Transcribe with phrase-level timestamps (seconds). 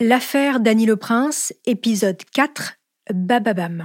[0.00, 2.78] L'affaire Dany le Prince, épisode 4,
[3.12, 3.84] Bababam.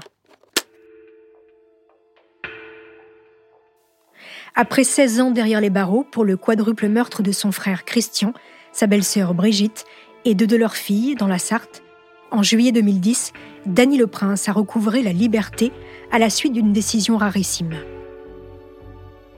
[4.56, 8.34] Après 16 ans derrière les barreaux pour le quadruple meurtre de son frère Christian,
[8.72, 9.86] sa belle-sœur Brigitte
[10.26, 11.84] et deux de leurs filles dans la Sarthe,
[12.32, 13.32] en juillet 2010,
[13.68, 15.72] Dany le Prince a recouvré la liberté
[16.12, 17.76] à la suite d'une décision rarissime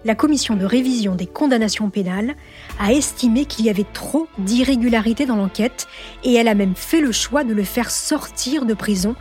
[0.04, 2.35] la commission de révision des condamnations pénales
[2.80, 5.88] a estimé qu'il y avait trop d'irrégularités dans l'enquête
[6.23, 9.16] et elle a même fait le choix de le faire sortir de prison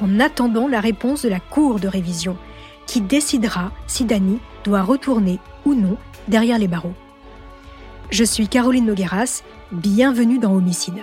[0.00, 2.36] en attendant la réponse de la Cour de révision,
[2.86, 5.96] qui décidera si Dany doit retourner ou non
[6.28, 6.94] derrière les barreaux.
[8.10, 9.42] Je suis Caroline Nogueras,
[9.72, 11.02] bienvenue dans Homicide.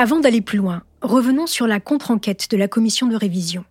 [0.00, 3.66] Avant d'aller plus loin, revenons sur la contre-enquête de la commission de révision.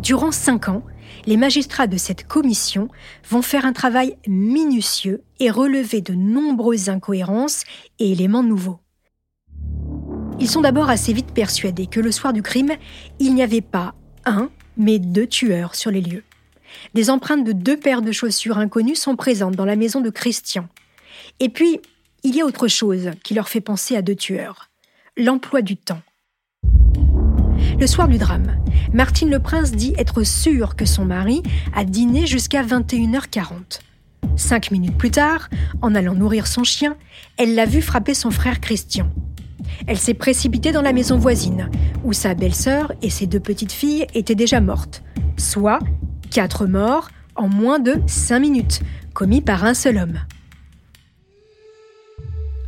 [0.00, 0.84] Durant cinq ans,
[1.26, 2.86] les magistrats de cette commission
[3.28, 7.64] vont faire un travail minutieux et relever de nombreuses incohérences
[7.98, 8.78] et éléments nouveaux.
[10.38, 12.74] Ils sont d'abord assez vite persuadés que le soir du crime,
[13.18, 16.22] il n'y avait pas un, mais deux tueurs sur les lieux.
[16.94, 20.68] Des empreintes de deux paires de chaussures inconnues sont présentes dans la maison de Christian.
[21.40, 21.80] Et puis,
[22.26, 24.68] il y a autre chose qui leur fait penser à deux tueurs.
[25.16, 26.02] L'emploi du temps.
[27.78, 28.56] Le soir du drame,
[28.92, 33.78] Martine Le Prince dit être sûre que son mari a dîné jusqu'à 21h40.
[34.34, 35.48] Cinq minutes plus tard,
[35.82, 36.96] en allant nourrir son chien,
[37.36, 39.08] elle l'a vu frapper son frère Christian.
[39.86, 41.70] Elle s'est précipitée dans la maison voisine,
[42.02, 45.04] où sa belle-sœur et ses deux petites filles étaient déjà mortes,
[45.36, 45.78] soit
[46.32, 48.80] quatre morts en moins de cinq minutes,
[49.14, 50.18] commis par un seul homme.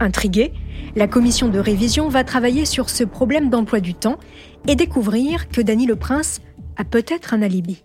[0.01, 0.53] Intriguée,
[0.95, 4.19] la commission de révision va travailler sur ce problème d'emploi du temps
[4.67, 6.41] et découvrir que Dany le Prince
[6.77, 7.83] a peut-être un alibi.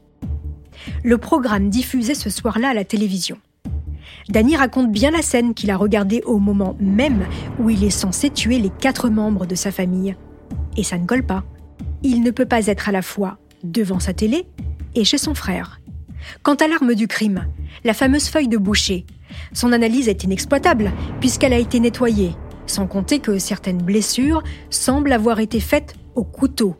[1.03, 3.37] Le programme diffusé ce soir-là à la télévision.
[4.29, 7.25] Dany raconte bien la scène qu'il a regardée au moment même
[7.59, 10.15] où il est censé tuer les quatre membres de sa famille.
[10.77, 11.43] Et ça ne colle pas.
[12.03, 14.45] Il ne peut pas être à la fois devant sa télé
[14.95, 15.79] et chez son frère.
[16.41, 17.47] Quant à l'arme du crime,
[17.83, 19.05] la fameuse feuille de boucher,
[19.53, 22.35] son analyse est inexploitable puisqu'elle a été nettoyée,
[22.65, 26.75] sans compter que certaines blessures semblent avoir été faites au couteau.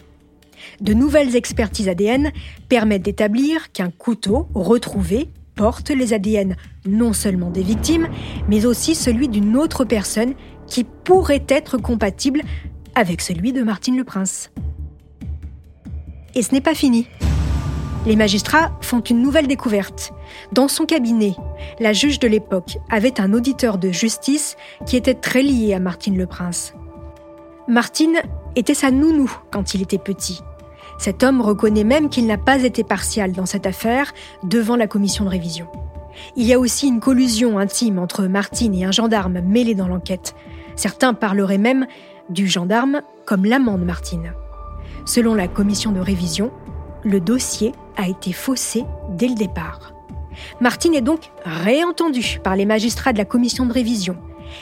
[0.81, 2.31] De nouvelles expertises ADN
[2.69, 6.56] permettent d'établir qu'un couteau retrouvé porte les ADN
[6.86, 8.08] non seulement des victimes,
[8.47, 10.34] mais aussi celui d'une autre personne
[10.68, 12.42] qui pourrait être compatible
[12.96, 14.52] avec celui de Martine Le Prince.
[16.36, 17.08] Et ce n'est pas fini.
[18.06, 20.12] Les magistrats font une nouvelle découverte.
[20.52, 21.36] Dans son cabinet,
[21.80, 26.18] la juge de l'époque avait un auditeur de justice qui était très lié à Martine
[26.18, 26.74] le Prince.
[27.69, 28.18] Martine
[28.58, 30.42] était sa nounou quand il était petit.
[30.97, 34.13] Cet homme reconnaît même qu'il n'a pas été partial dans cette affaire
[34.44, 35.68] devant la commission de révision.
[36.36, 40.36] Il y a aussi une collusion intime entre Martine et un gendarme mêlé dans l'enquête.
[40.75, 41.88] Certains parleraient même
[42.30, 44.34] du gendarme comme l'amant de Martine.
[45.06, 46.52] Selon la commission de révision,
[47.03, 49.94] le dossier a été faussé dès le départ.
[50.62, 54.18] Martine est donc réentendue par les magistrats de la commission de révision.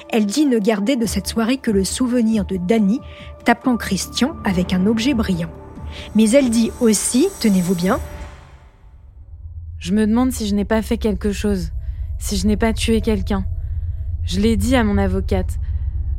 [0.09, 2.99] Elle dit ne garder de cette soirée que le souvenir de Dany
[3.45, 5.51] tapant Christian avec un objet brillant.
[6.15, 7.99] Mais elle dit aussi, tenez-vous bien,
[9.79, 11.71] Je me demande si je n'ai pas fait quelque chose,
[12.19, 13.45] si je n'ai pas tué quelqu'un.
[14.25, 15.57] Je l'ai dit à mon avocate.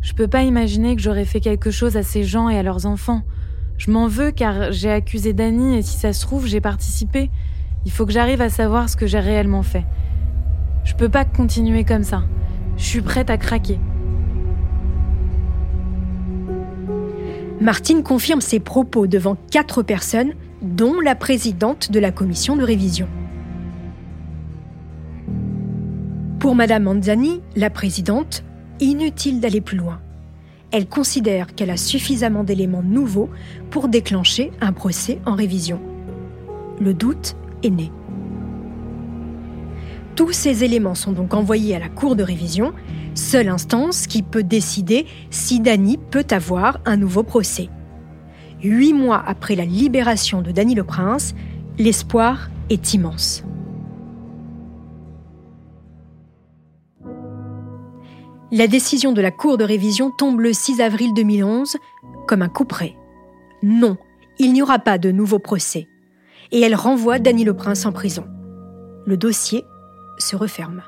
[0.00, 2.86] Je peux pas imaginer que j'aurais fait quelque chose à ces gens et à leurs
[2.86, 3.22] enfants.
[3.84, 7.30] Je m'en veux car j'ai accusé Dany et si ça se trouve, j'ai participé.
[7.84, 9.84] Il faut que j'arrive à savoir ce que j'ai réellement fait.
[10.84, 12.22] Je peux pas continuer comme ça.
[12.76, 13.80] Je suis prête à craquer.
[17.60, 23.08] Martine confirme ses propos devant quatre personnes, dont la présidente de la commission de révision.
[26.38, 28.44] Pour Madame Manzani, la présidente,
[28.78, 29.98] inutile d'aller plus loin
[30.72, 33.30] elle considère qu'elle a suffisamment d'éléments nouveaux
[33.70, 35.80] pour déclencher un procès en révision.
[36.80, 37.92] Le doute est né.
[40.16, 42.72] Tous ces éléments sont donc envoyés à la Cour de révision,
[43.14, 47.68] seule instance qui peut décider si Dany peut avoir un nouveau procès.
[48.62, 51.34] Huit mois après la libération de Dany le Prince,
[51.78, 53.44] l'espoir est immense.
[58.54, 61.78] La décision de la Cour de révision tombe le 6 avril 2011
[62.26, 62.98] comme un coup près.
[63.62, 63.96] Non,
[64.38, 65.88] il n'y aura pas de nouveau procès.
[66.50, 68.26] Et elle renvoie Dany le Prince en prison.
[69.06, 69.64] Le dossier
[70.18, 70.82] se referme.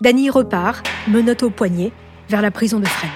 [0.00, 1.90] Dany repart, menotte au poignet,
[2.28, 3.10] vers la prison de Fresnes.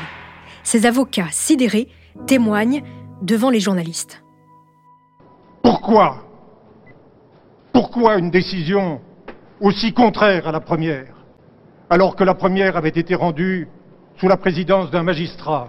[0.65, 1.87] Ses avocats, sidérés,
[2.27, 2.83] témoignent
[3.23, 4.25] devant les journalistes.
[5.63, 6.25] Pourquoi?
[7.73, 9.01] Pourquoi une décision
[9.61, 11.20] aussi contraire à la première,
[11.91, 13.69] alors que la première avait été rendue
[14.19, 15.69] sous la présidence d'un magistrat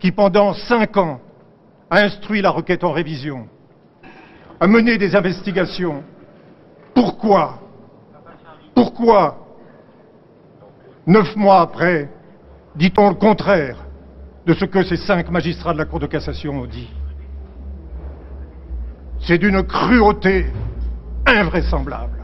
[0.00, 1.20] qui, pendant cinq ans,
[1.90, 3.46] a instruit la requête en révision,
[4.58, 6.02] a mené des investigations.
[6.94, 7.60] Pourquoi?
[8.74, 9.38] Pourquoi
[11.06, 12.08] Neuf mois après,
[12.74, 13.76] dit-on le contraire
[14.46, 16.88] de ce que ces cinq magistrats de la Cour de cassation ont dit?
[19.20, 20.46] C'est d'une cruauté
[21.26, 22.23] invraisemblable.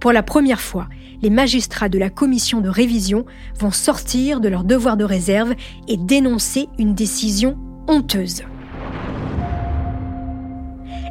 [0.00, 0.88] Pour la première fois,
[1.22, 3.24] les magistrats de la commission de révision
[3.58, 5.54] vont sortir de leur devoir de réserve
[5.88, 7.58] et dénoncer une décision
[7.88, 8.42] honteuse.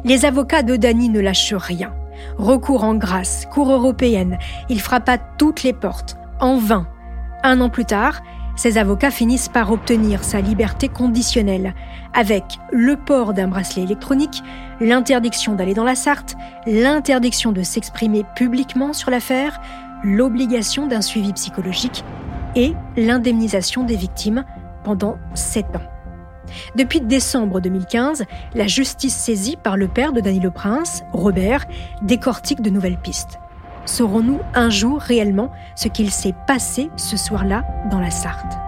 [0.04, 1.92] Les avocats de Dany ne lâchent rien.
[2.38, 4.38] Recours en grâce, Cour européenne,
[4.70, 6.88] il frappa toutes les portes, en vain.
[7.42, 8.22] Un an plus tard,
[8.58, 11.74] ses avocats finissent par obtenir sa liberté conditionnelle,
[12.12, 14.42] avec le port d'un bracelet électronique,
[14.80, 16.34] l'interdiction d'aller dans la Sarthe,
[16.66, 19.60] l'interdiction de s'exprimer publiquement sur l'affaire,
[20.02, 22.02] l'obligation d'un suivi psychologique
[22.56, 24.44] et l'indemnisation des victimes
[24.82, 25.82] pendant sept ans.
[26.74, 28.24] Depuis décembre 2015,
[28.54, 31.66] la justice saisie par le père de Dany Le Prince, Robert,
[32.02, 33.38] décortique de nouvelles pistes.
[33.88, 38.67] Saurons-nous un jour réellement ce qu'il s'est passé ce soir-là dans la Sarthe?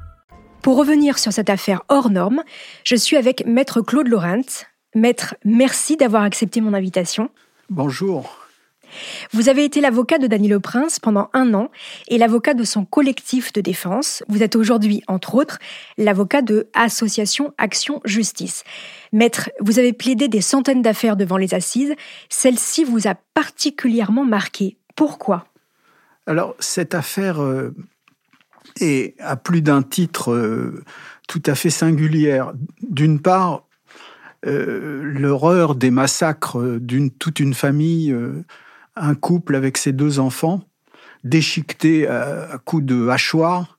[0.61, 2.43] Pour revenir sur cette affaire hors norme,
[2.83, 4.41] je suis avec Maître Claude Laurent.
[4.93, 7.31] Maître, merci d'avoir accepté mon invitation.
[7.69, 8.37] Bonjour.
[9.31, 11.71] Vous avez été l'avocat de Dany Le Prince pendant un an
[12.09, 14.23] et l'avocat de son collectif de défense.
[14.27, 15.57] Vous êtes aujourd'hui, entre autres,
[15.97, 18.63] l'avocat de Association Action Justice.
[19.13, 21.95] Maître, vous avez plaidé des centaines d'affaires devant les assises.
[22.29, 24.77] Celle-ci vous a particulièrement marqué.
[24.95, 25.45] Pourquoi?
[26.27, 27.73] Alors, cette affaire euh,
[28.79, 30.83] et à plus d'un titre euh,
[31.27, 32.53] tout à fait singulière.
[32.81, 33.67] D'une part,
[34.45, 38.43] euh, l'horreur des massacres d'une toute une famille, euh,
[38.95, 40.61] un couple avec ses deux enfants,
[41.23, 43.77] déchiquetés à, à coups de hachoir,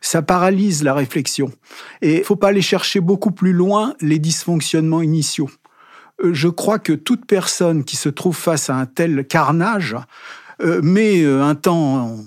[0.00, 1.50] ça paralyse la réflexion.
[2.02, 5.50] Et faut pas aller chercher beaucoup plus loin les dysfonctionnements initiaux.
[6.22, 9.96] Je crois que toute personne qui se trouve face à un tel carnage
[10.82, 12.18] met un temps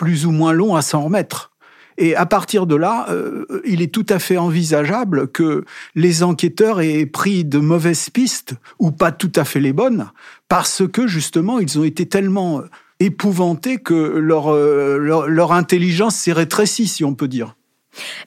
[0.00, 1.50] plus ou moins long à s'en remettre.
[1.98, 6.80] Et à partir de là, euh, il est tout à fait envisageable que les enquêteurs
[6.80, 10.10] aient pris de mauvaises pistes, ou pas tout à fait les bonnes,
[10.48, 12.62] parce que justement, ils ont été tellement
[12.98, 17.54] épouvantés que leur, euh, leur, leur intelligence s'est rétrécie, si on peut dire.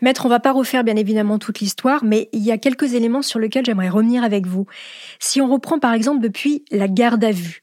[0.01, 3.21] Maître, on va pas refaire bien évidemment toute l'histoire, mais il y a quelques éléments
[3.21, 4.65] sur lesquels j'aimerais revenir avec vous.
[5.19, 7.61] Si on reprend par exemple depuis la garde à vue,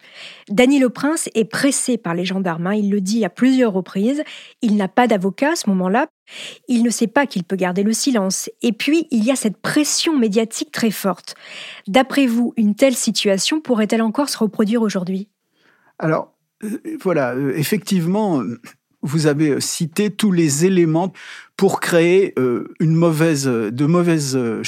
[0.49, 2.75] Dany Le Prince est pressé par les gendarmes, hein.
[2.75, 4.23] il le dit à plusieurs reprises,
[4.63, 6.07] il n'a pas d'avocat à ce moment-là,
[6.69, 9.59] il ne sait pas qu'il peut garder le silence, et puis il y a cette
[9.59, 11.35] pression médiatique très forte.
[11.87, 15.29] D'après vous, une telle situation pourrait-elle encore se reproduire aujourd'hui?
[15.99, 16.33] Alors,
[16.65, 18.43] euh, voilà, euh, effectivement,
[19.03, 21.13] vous avez cité tous les éléments
[21.57, 24.63] pour créer euh, une mauvaise, de mauvaises euh,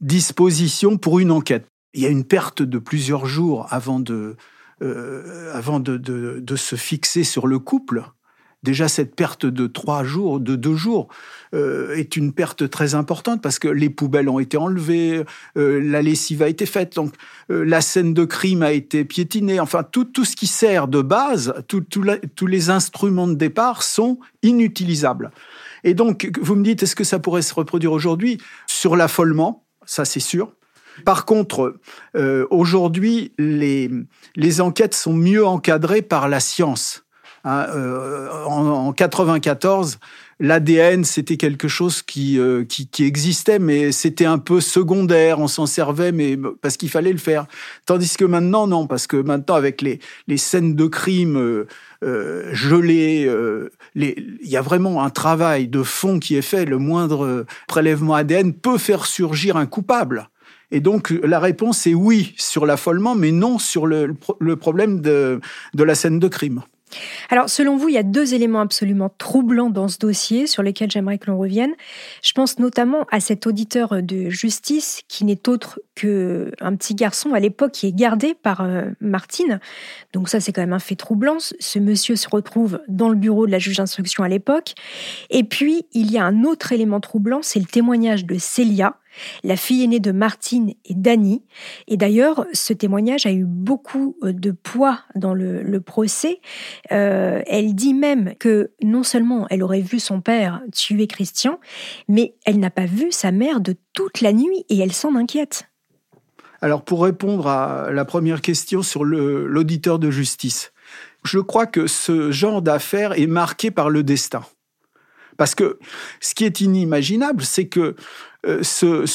[0.00, 1.66] dispositions pour une enquête.
[1.94, 4.36] Il y a une perte de plusieurs jours avant de,
[4.82, 8.02] euh, avant de, de, se fixer sur le couple.
[8.62, 11.08] Déjà, cette perte de trois jours, de deux jours,
[11.52, 15.24] euh, est une perte très importante parce que les poubelles ont été enlevées,
[15.56, 17.14] euh, la lessive a été faite, donc
[17.50, 19.58] euh, la scène de crime a été piétinée.
[19.58, 22.04] Enfin, tout, tout ce qui sert de base, tout, tout
[22.36, 25.32] tous les instruments de départ sont inutilisables.
[25.82, 28.38] Et donc, vous me dites, est-ce que ça pourrait se reproduire aujourd'hui?
[28.68, 30.52] Sur l'affolement, ça c'est sûr.
[31.04, 31.80] Par contre,
[32.16, 33.90] euh, aujourd'hui, les,
[34.36, 37.01] les enquêtes sont mieux encadrées par la science.
[37.44, 39.98] Hein, euh, en, en 94,
[40.38, 45.40] l'ADN c'était quelque chose qui, euh, qui, qui existait, mais c'était un peu secondaire.
[45.40, 47.46] On s'en servait, mais parce qu'il fallait le faire.
[47.86, 51.66] Tandis que maintenant, non, parce que maintenant avec les, les scènes de crime euh,
[52.04, 56.64] euh, gelées, euh, il y a vraiment un travail de fond qui est fait.
[56.64, 60.28] Le moindre prélèvement ADN peut faire surgir un coupable.
[60.70, 65.40] Et donc la réponse est oui sur l'affolement, mais non sur le, le problème de,
[65.74, 66.62] de la scène de crime.
[67.30, 70.90] Alors, selon vous, il y a deux éléments absolument troublants dans ce dossier sur lesquels
[70.90, 71.72] j'aimerais que l'on revienne.
[72.22, 77.40] Je pense notamment à cet auditeur de justice qui n'est autre qu'un petit garçon à
[77.40, 79.60] l'époque qui est gardé par euh, Martine.
[80.12, 81.36] Donc ça, c'est quand même un fait troublant.
[81.38, 84.74] Ce monsieur se retrouve dans le bureau de la juge d'instruction à l'époque.
[85.30, 88.96] Et puis, il y a un autre élément troublant, c'est le témoignage de Célia,
[89.44, 91.42] la fille aînée de Martine et Dany.
[91.88, 96.40] Et d'ailleurs, ce témoignage a eu beaucoup euh, de poids dans le, procès.
[96.92, 101.58] Euh, elle dit même que non seulement elle aurait vu son père tuer Christian,
[102.08, 105.64] mais elle n'a pas vu sa mère de toute la nuit et elle s'en inquiète.
[106.60, 110.72] Alors pour répondre à la première question sur l'auditeur de justice,
[111.24, 114.44] je crois que ce genre d'affaire est marqué par le destin.
[115.36, 115.78] Parce que
[116.20, 117.96] ce qui est inimaginable, c'est que
[118.44, 119.06] euh, ce,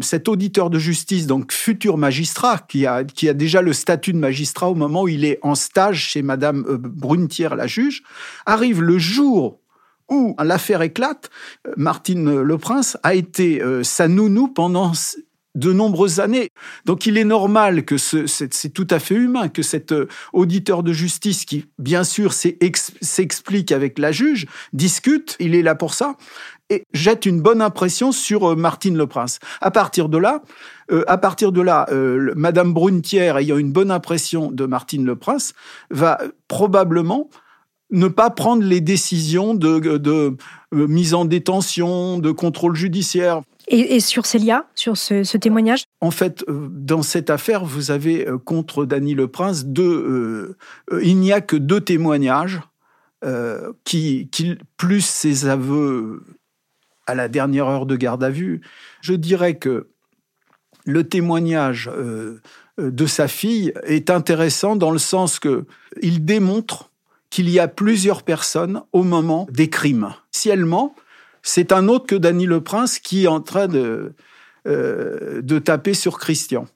[0.00, 4.74] cet auditeur de justice, donc futur magistrat, qui a, déjà le statut de magistrat au
[4.74, 8.02] moment où il est en stage chez Madame euh, Brunetière, la juge,
[8.46, 9.60] arrive le jour
[10.08, 11.30] où l'affaire éclate.
[11.66, 14.92] Euh, Martine Le Prince a été sa nounou pendant
[15.54, 16.50] de nombreuses années.
[16.84, 19.94] Donc il est normal que c'est tout à fait humain que cet
[20.32, 25.94] auditeur de justice qui, bien sûr, s'explique avec la juge, discute, il est là pour
[25.94, 26.16] ça,
[26.70, 29.38] et jette une bonne impression sur euh, Martine Le Prince.
[29.60, 30.42] À partir de là,
[30.90, 35.16] euh, à partir de là, euh, Madame Brunetière, ayant une bonne impression de Martine Le
[35.16, 35.52] Prince,
[35.90, 36.18] va
[36.48, 37.28] probablement
[37.90, 40.36] ne pas prendre les décisions de,
[40.72, 43.42] mise en détention, de contrôle judiciaire.
[43.68, 49.14] Et, sur Célia, sur ce, témoignage En fait, dans cette affaire, vous avez contre Dany
[49.14, 50.56] Le Prince deux.
[51.02, 52.60] il n'y a que deux témoignages
[53.84, 54.28] qui,
[54.76, 56.22] plus ses aveux
[57.06, 58.60] à la dernière heure de garde à vue.
[59.00, 59.88] Je dirais que
[60.84, 62.40] le témoignage euh,
[62.78, 65.66] de sa fille est intéressant dans le sens que
[66.02, 66.90] il démontre
[67.30, 70.14] qu'il y a plusieurs personnes au moment des crimes.
[70.30, 70.94] Si elle ment,
[71.46, 74.14] c'est un autre que Dany Le Prince qui est en train de,
[74.66, 76.66] euh, de taper sur Christian.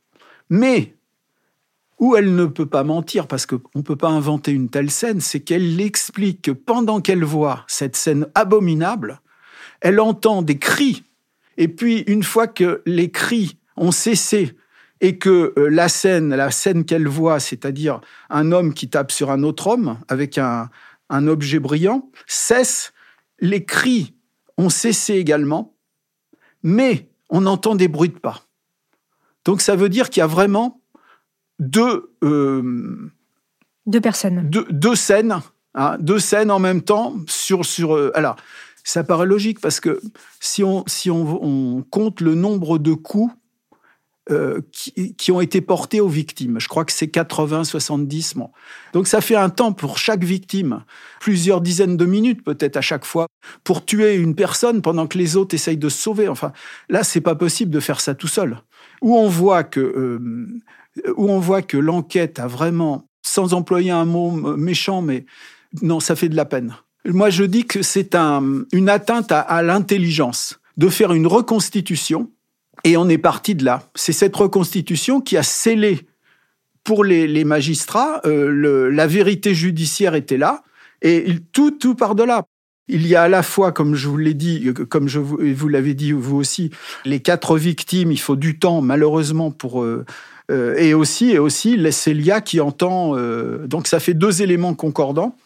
[0.51, 0.95] Mais
[1.99, 5.21] où elle ne peut pas mentir, parce qu'on ne peut pas inventer une telle scène,
[5.21, 9.21] c'est qu'elle explique que pendant qu'elle voit cette scène abominable,
[9.81, 11.03] elle entend des cris.
[11.57, 14.55] Et puis, une fois que les cris ont cessé
[15.01, 19.31] et que euh, la scène, la scène qu'elle voit, c'est-à-dire un homme qui tape sur
[19.31, 20.69] un autre homme avec un,
[21.11, 22.93] objet brillant, cesse,
[23.41, 24.15] les cris
[24.59, 25.75] ont cessé également,
[26.63, 28.43] mais on entend des bruits de pas.
[29.45, 30.83] Donc ça veut dire qu'il y a vraiment
[31.59, 32.15] deux...
[32.23, 33.11] Euh,
[33.87, 34.51] deux personnes.
[34.51, 35.41] Deux, scènes,
[35.75, 37.65] hein, deux scènes en même temps sur...
[37.65, 38.37] sur euh, alors,
[38.85, 40.01] ça paraît logique parce que
[40.41, 43.33] si on, si on, compte le nombre de coups
[44.31, 46.61] euh, qui, ont été portés aux victimes.
[46.61, 48.35] Je crois que c'est 80, 70.
[48.93, 50.85] Donc ça fait un temps pour chaque victime,
[51.21, 53.27] plusieurs dizaines de minutes peut-être à chaque fois,
[53.65, 56.29] pour tuer une personne pendant que les autres essayent de se sauver.
[56.29, 56.53] Enfin,
[56.89, 58.61] là, c'est pas possible de faire ça tout seul.
[59.01, 60.49] Où on voit que, euh,
[61.17, 65.27] où on voit que l'enquête a vraiment, sans employer un mot méchant, mais
[65.83, 66.75] non, ça fait de la peine.
[67.07, 72.31] Moi, je dis que c'est une atteinte à, l'intelligence de faire une reconstitution,
[72.85, 73.83] et on est parti de là.
[73.95, 76.07] C'est cette reconstitution qui a scellé
[76.85, 80.63] pour les, magistrats, euh, la vérité judiciaire était là,
[81.03, 82.45] et tout, tout part de là.
[82.89, 85.93] Il y a à la fois, comme je vous l'ai dit, comme je vous, l'avez
[85.93, 86.71] dit vous aussi,
[87.05, 88.11] les quatre victimes.
[88.11, 90.07] Il faut du temps, malheureusement, pour euh,
[90.51, 93.15] euh, et aussi et aussi Célia qui entend.
[93.67, 95.37] donc ça fait deux éléments concordants.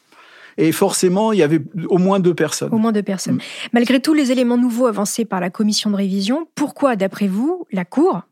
[0.59, 2.73] Et forcément, il y avait au moins deux personnes.
[2.73, 3.37] Au moins deux personnes.
[3.37, 3.41] Mm.
[3.73, 7.85] Malgré tous les éléments nouveaux avancés par la commission de révision, pourquoi, d'après vous, la
[7.85, 8.23] Cour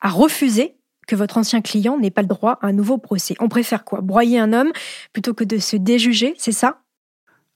[0.00, 3.34] a refusé que votre ancien client n'ait pas le droit à un nouveau procès?
[3.40, 4.00] On préfère quoi?
[4.00, 4.72] Broyer un homme
[5.12, 6.80] plutôt que de se déjuger, c'est ça?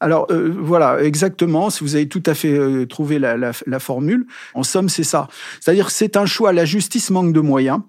[0.01, 4.27] Alors euh, voilà, exactement, si vous avez tout à fait euh, trouvé la, la formule,
[4.55, 5.29] en somme c'est ça.
[5.61, 7.81] C'est-à-dire c'est un choix, la justice manque de moyens,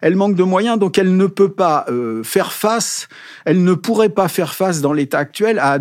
[0.00, 3.08] elle manque de moyens, donc elle ne peut pas euh, faire face,
[3.44, 5.78] elle ne pourrait pas faire face dans l'état actuel à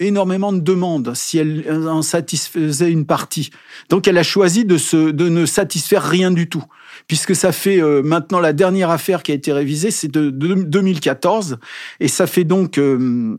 [0.00, 3.50] énormément de demandes si elle en satisfaisait une partie.
[3.88, 6.64] Donc elle a choisi de, se, de ne satisfaire rien du tout,
[7.08, 11.58] puisque ça fait euh, maintenant la dernière affaire qui a été révisée, c'est de, 2014,
[12.00, 13.38] et ça fait donc euh,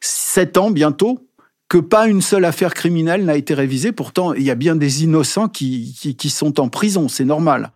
[0.00, 1.24] sept ans bientôt
[1.68, 3.92] que pas une seule affaire criminelle n'a été révisée.
[3.92, 7.72] Pourtant, il y a bien des innocents qui, qui, qui sont en prison, c'est normal.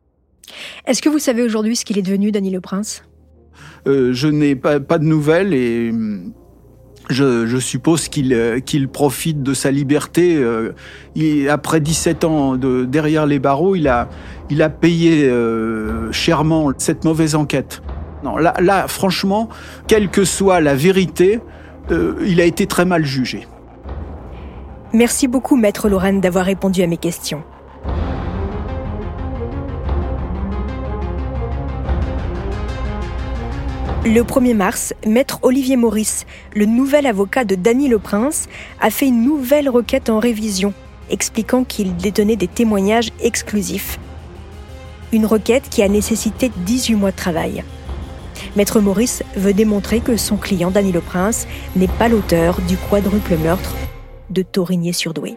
[0.86, 3.04] Est-ce que vous savez aujourd'hui ce qu'il est devenu, Dany Le Prince?
[3.86, 6.32] Euh, Je n'ai pas, de nouvelles et hum,
[7.10, 10.36] je, suppose euh, qu'il profite de sa liberté.
[10.36, 10.72] Euh,
[11.48, 14.08] après 17 ans de, derrière les barreaux, il a,
[14.50, 15.30] il a payé
[16.10, 17.82] chèrement cette mauvaise enquête.
[18.24, 19.48] Non, là, là, franchement,
[19.88, 21.40] quelle que soit la vérité,
[21.90, 23.48] il a été très mal jugé.
[24.92, 27.42] Merci beaucoup, Maître Lorraine, d'avoir répondu à mes questions.
[34.04, 38.48] Le 1er mars, maître Olivier Maurice, le nouvel avocat de Dany Le Prince,
[38.80, 40.74] a fait une nouvelle requête en révision,
[41.08, 44.00] expliquant qu'il détenait des témoignages exclusifs.
[45.12, 47.62] Une requête qui a nécessité 18 mois de travail.
[48.56, 53.36] Maître Maurice veut démontrer que son client Dany Le Prince n'est pas l'auteur du quadruple
[53.36, 53.76] meurtre
[54.30, 55.36] de Taurigné-sur-Douai.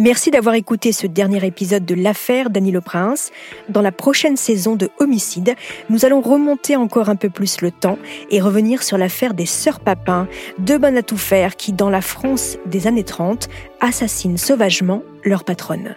[0.00, 3.32] Merci d'avoir écouté ce dernier épisode de l'affaire Dany Le Prince.
[3.68, 5.54] Dans la prochaine saison de Homicide,
[5.90, 7.98] nous allons remonter encore un peu plus le temps
[8.30, 10.26] et revenir sur l'affaire des sœurs Papin,
[10.58, 13.50] deux bonnes à tout faire qui, dans la France des années 30,
[13.82, 15.94] assassinent sauvagement leur patronne.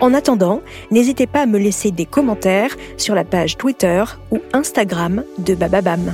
[0.00, 4.02] En attendant, n'hésitez pas à me laisser des commentaires sur la page Twitter
[4.32, 6.12] ou Instagram de Bababam.